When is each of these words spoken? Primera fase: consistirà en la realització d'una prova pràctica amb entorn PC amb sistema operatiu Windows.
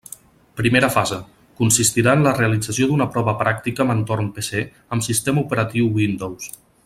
Primera 0.59 0.87
fase: 0.93 1.17
consistirà 1.59 2.15
en 2.19 2.25
la 2.29 2.33
realització 2.39 2.89
d'una 2.93 3.07
prova 3.17 3.37
pràctica 3.43 3.85
amb 3.85 3.95
entorn 3.97 4.33
PC 4.39 4.65
amb 4.97 5.07
sistema 5.11 5.45
operatiu 5.45 5.95
Windows. 6.01 6.51